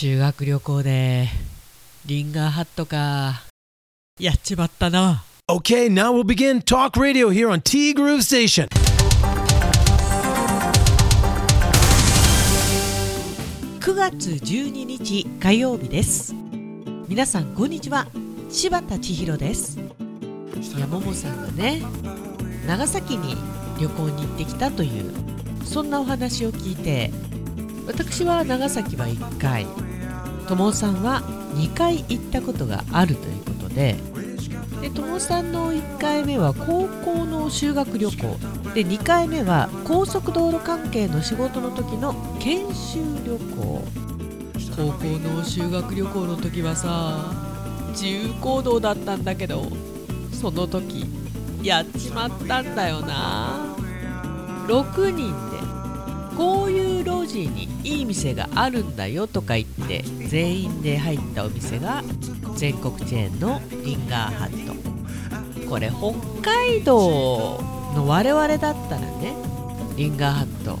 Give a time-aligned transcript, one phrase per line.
[0.00, 1.28] 修学旅行で
[2.06, 3.42] リンガーハットか。
[4.18, 5.24] やっちまったな。
[5.46, 8.66] Okay, now we'll begin talk radio here on T Groove Station.
[13.80, 16.34] 9月12日火曜日です。
[17.06, 18.06] 皆さんこんにちは。
[18.48, 19.78] 柴田千尋です。
[19.78, 21.82] いやももさんがね
[22.66, 23.36] 長崎に
[23.78, 25.12] 旅行に行ってきたという
[25.62, 27.10] そんなお話を聞いて
[27.86, 29.66] 私は長崎は1回
[30.50, 31.22] 友さんは
[31.54, 33.94] 2回行ったことがあるということで
[34.80, 38.16] で友さんの1回目は高校の修学旅行。
[38.74, 43.84] で2回目は高速道路関係の仕事の時の研修旅行。
[44.76, 47.32] 高校の修学旅行の時はさ
[47.90, 49.68] 自由行動だったんだけど
[50.32, 51.04] その時
[51.62, 53.76] やっちまったんだよな。
[54.66, 55.58] 6人で
[56.36, 62.02] こういう路地にいい店があるんだよとか言って全員で入ったお店が
[62.56, 65.68] 全国チェーンのリンガーハット。
[65.68, 67.60] これ北海道
[67.94, 69.34] の我々だったらね
[69.96, 70.78] リンガーハット。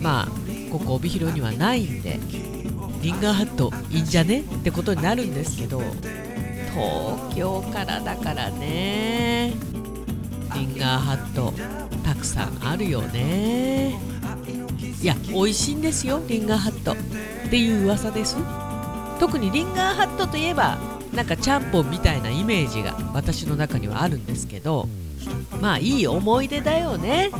[0.00, 0.28] まあ
[0.70, 2.18] ここ帯広にはないんで
[3.02, 5.82] リンガーハットいいんじゃねってことになるんですけど
[6.72, 9.52] 東京からだからね
[10.54, 11.52] リンガーハット
[12.02, 14.11] たくさんあるよね。
[15.02, 16.96] いや美味しいんですよリンガーハットっ
[17.50, 18.36] ていう噂です。
[19.18, 20.78] 特にリンガーハットといえば
[21.12, 24.88] なんかちゃんぽんみたいなイメージが私の中にはあるんですけど
[25.60, 27.30] まあいい思い出だよね。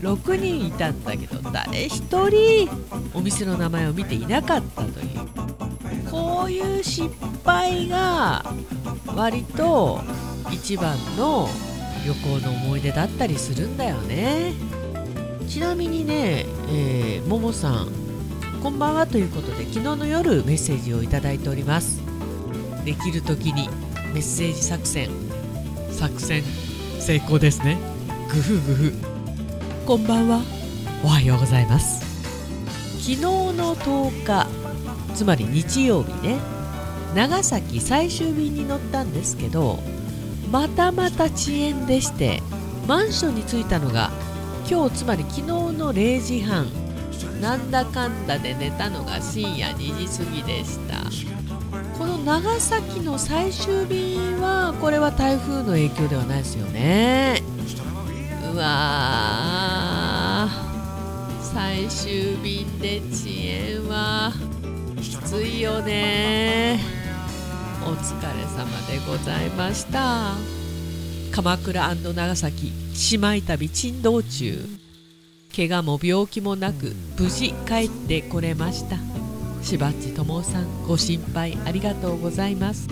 [0.00, 2.68] 6人いたんだけど誰一人
[3.14, 6.10] お店の名前を見ていなかったという。
[6.10, 7.08] こういう失
[7.44, 8.44] 敗が
[9.14, 10.00] 割と
[10.50, 11.48] 一番の
[12.04, 14.52] 旅行の思い出だったりするんだよね。
[15.50, 17.88] ちなみにね、えー、ももさん
[18.62, 22.00] こんばんはということで昨日の夜メッセージをいただいております。
[22.84, 23.68] できる時に
[24.14, 25.10] メッセージ作戦。
[25.90, 26.44] 作戦
[27.00, 27.78] 成功ですね。
[28.28, 28.92] グフグフ
[29.86, 30.40] こんばんは。
[31.02, 31.98] おはようございます。
[33.00, 34.46] 昨日の10日
[35.16, 36.38] つまり日曜日ね
[37.16, 39.80] 長崎最終便に乗ったんですけど
[40.52, 42.40] またまた遅延でして
[42.86, 44.12] マンションに着いたのが
[44.68, 46.66] 今日つまり昨日の0時半
[47.40, 51.00] なんだかんだで寝たのが深夜2時過ぎでした。
[51.98, 57.42] この長崎の最終便はこれは台風の影響ではないですよね。
[58.52, 61.54] うわー。
[61.54, 64.32] 最終便で遅延は。
[65.00, 66.80] きついよね。
[67.82, 70.59] お疲れ様でございました。
[71.32, 72.72] 鎌倉長崎
[73.12, 74.58] 姉妹旅珍道中。
[75.54, 78.96] 怪我も病気もなく無事帰ってこれました。
[79.62, 82.88] しばっちともさんご心配ありがとうございます。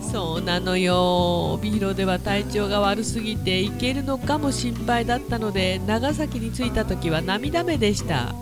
[0.00, 1.54] そうなのよ。
[1.54, 8.34] 帯広では体調が悪すぎて行けるのかも心配だったので長崎に着いた時は涙目でした。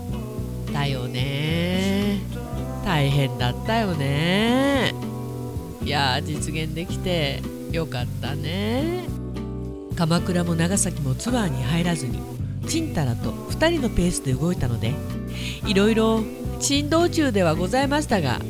[0.73, 2.21] だよね。
[2.85, 4.95] 大変だったよね。
[5.83, 7.43] いや実現できて
[7.73, 9.14] よかったね。
[9.97, 12.21] 鎌倉も長崎もツアーに入らずに
[12.67, 14.93] ちんたらと2人のペースで動いたので
[15.67, 16.23] いろいろ
[16.61, 18.41] 珍道中ではございましたが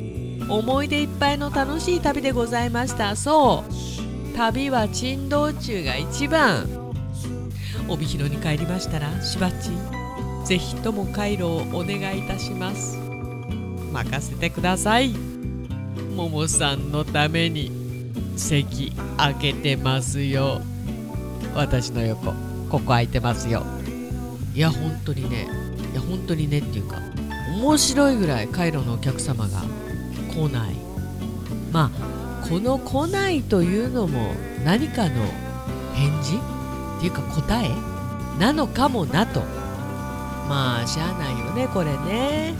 [0.49, 3.17] 思い出いっぱいの楽しい旅でございました。
[3.17, 6.67] そう旅は珍道中が一番。
[7.89, 9.71] 帯広に帰りましたらしばち
[10.45, 12.99] ぜひとも回路をお願いいたします。
[13.93, 15.11] 任せてください。
[16.15, 17.71] ももさんのために
[18.37, 20.61] 席開けてますよ。
[21.55, 22.33] 私の横。
[22.71, 23.65] ここ空いてますよ。
[24.55, 25.49] いや本当にね。
[25.93, 26.99] いや本当にねっていうか
[27.57, 29.63] 面白いぐらいカイロのお客様が
[30.33, 30.75] 来ない。
[31.73, 34.33] まあこの来ないというのも
[34.65, 35.11] 何かの
[35.95, 36.37] 返事？
[36.99, 37.71] っていうか答え？
[38.41, 39.41] なのかもなと。
[40.49, 42.55] まあしゃあないよねこれね。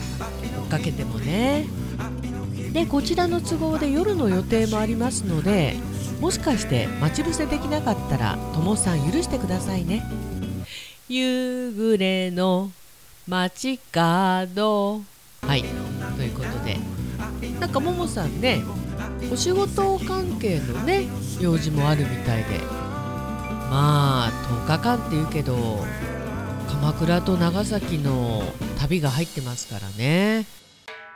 [0.63, 1.67] 追っかけてもね。
[2.73, 5.77] でこちらの都合で夜の予定もありますので
[6.21, 10.03] もしかして待ち伏せできなかったらともさん許してくださいね。
[11.09, 12.71] 夕暮れの
[13.29, 15.03] 街角。
[15.43, 15.65] はい。
[16.17, 16.79] ということで。
[17.61, 18.63] なんかももさんね
[19.33, 21.05] お仕事関係のね
[21.41, 22.61] 用事もあるみたいで。
[23.71, 24.31] まあ
[24.67, 25.85] 10日間っていうけど
[26.69, 28.43] 鎌倉と長崎の
[28.79, 30.47] 旅が入ってますからね。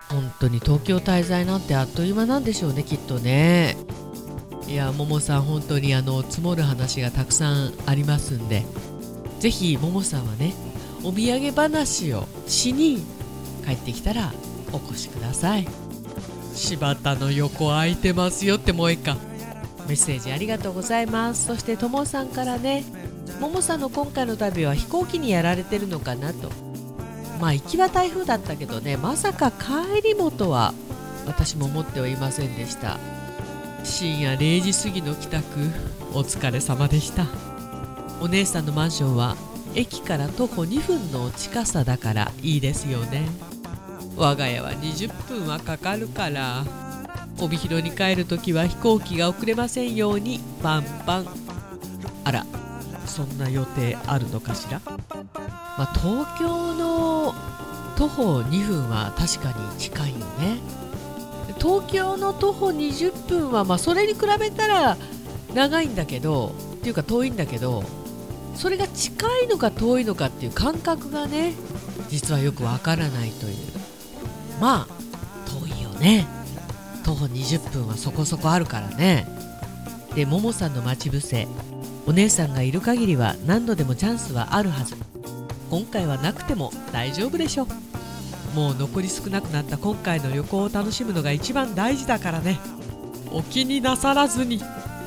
[0.08, 3.76] 本当に東京滞在なんてあっという間なんでしょうねきっとね。
[4.68, 8.64] いやももさん本当にあの積もる話がたくさんありますんで
[9.40, 10.52] ぜひももさんはね
[11.02, 13.02] お土産話をしに
[13.64, 14.32] 帰ってきたら
[14.72, 15.66] お越しください。
[16.54, 19.16] 柴田の横空いてますよって萌えか
[19.86, 21.46] メッセージありがとうございます。
[21.46, 22.84] そしてともさんからね
[23.40, 26.50] ももさんの今回の旅は飛行機にやられてるのかなと。
[27.40, 30.74] まあ行きは台風だったけどねまさか帰りもとは
[31.26, 32.98] 私も思ってはいませんでした。
[33.88, 35.44] 深夜0時過ぎの帰宅
[36.12, 37.24] お疲れ様でした。
[38.20, 39.36] お姉さんのマンションは
[39.74, 43.26] 駅から徒歩2分の近さだからいいですよね。
[44.14, 46.64] 我が家は20分はかかるから
[47.40, 51.26] 帯広に帰るときは飛行機が遅れませんようにパンパン。
[52.24, 52.46] あら
[53.06, 54.94] そんな予定あるのかしら、ま
[55.78, 57.34] あ、東京の
[57.96, 60.58] 徒歩2分は確かに近いよね。
[61.60, 64.96] 東京の徒歩20分はまあそれに比べたら
[65.54, 67.82] 長いんだけどっていうか遠いんだけど
[68.54, 71.54] それが近いのか遠いのかっていう感覚がね
[72.08, 73.56] 実はよくわからないという。
[74.60, 74.98] まあ
[75.48, 76.26] 遠いよね。
[77.04, 79.26] 徒歩20分はそこそこあるからね。
[80.14, 81.46] でももさんの待ち伏せ。
[82.06, 84.96] お姉さんがいる限りは何度でもチャンスはあるはず。
[85.70, 87.68] 今回はなくても大丈夫でしょ
[88.54, 92.58] もう残り少なくなった今回の旅行を楽しむのが一番大事だからね。
[93.30, 94.60] お気になさらずに。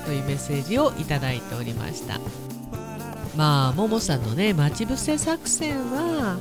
[0.06, 2.20] というメッセージをいただいておりました。
[3.36, 6.38] まあももさんのね待ち伏せ作戦は、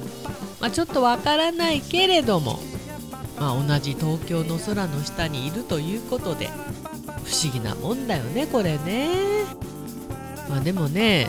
[0.61, 2.59] まあ、ちょっとわからないけれども
[3.41, 6.49] まあ、同じ東京の空の下にいるということで
[7.25, 9.09] 不思議なもんだよねこれね。
[10.49, 11.29] まあでもね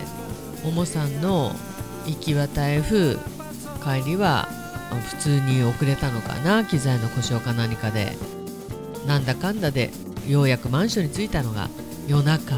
[0.64, 1.54] ももさんの
[2.06, 3.16] 行きは台風
[3.82, 4.50] 帰りは
[5.00, 6.66] 普通に遅れたのかな？
[6.66, 8.18] 機材の故障か何かで。
[9.08, 9.90] なんだかんだで
[10.28, 11.70] ようやくマンションに着いたのが
[12.08, 12.58] 夜中。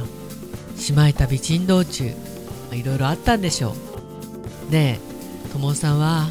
[0.89, 2.11] 姉妹旅珍道中。
[2.71, 3.75] いろいろあったんでしょ
[4.69, 4.71] う。
[4.71, 4.99] ね
[5.49, 6.27] えともさんは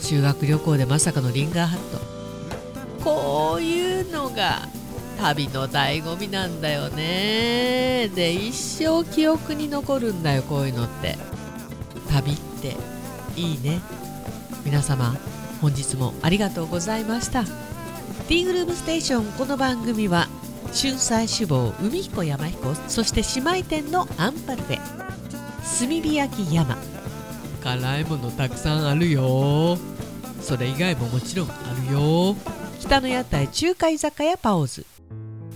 [0.00, 1.80] 修学旅行でまさかのリンガーハッ
[2.98, 3.04] ト。
[3.04, 4.68] こういうのが
[5.20, 8.10] 旅の醍醐味なんだよね。
[8.14, 11.16] で一生記憶に残るんだよこういうのって。
[12.10, 12.76] 旅って。
[13.36, 13.80] いいね。
[14.64, 15.14] 皆様
[15.64, 17.44] 本日もありがとうございました。
[18.28, 20.28] ティーグルームステーションこの番組は
[20.74, 26.76] 春菜志望海彦山彦そして姉妹店のアンパルフェ炭火焼き山
[27.62, 29.78] 辛いものたくさんあるよ。
[30.42, 31.52] それ以外ももちろんあ
[31.88, 32.36] るよ。
[32.80, 34.84] 北の屋台中華居酒屋パオズ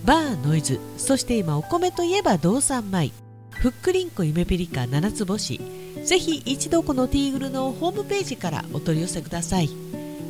[0.05, 3.11] バーノイズそして今お米といえば道産米
[3.51, 5.61] ふっくりんこ夢ピリカ七つ星。
[6.03, 9.69] ぜひ一度このティーグルのホームページからお取り寄せください。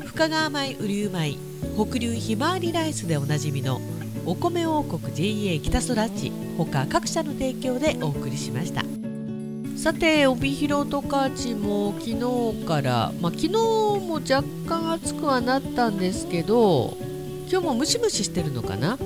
[0.10, 1.38] 深川米雨竜米
[1.78, 3.80] 北流ひまわりライスでおなじみの
[4.26, 8.84] お米王国 JA 北空地他各社の提供でお送りしました。
[9.78, 16.98] さて帯広十勝も昨日から、まあ、昨日も若干暑くはなったんですけど
[17.50, 18.98] 今日もムシムシしてるのかな？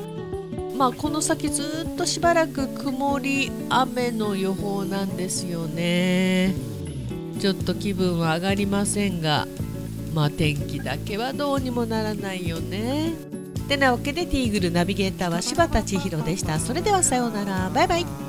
[0.78, 6.56] まあこの先ずっとしばらく曇り雨の予報なんですよね。
[7.42, 9.50] ちょっと気分は上がりませんが
[10.14, 13.14] まあ天気だけはどうにもならないよね。
[13.68, 16.60] てなわけでティーグルナビゲーターは柴田千尋でした。
[16.60, 17.70] それではさようなら。
[17.70, 18.23] バイバイ。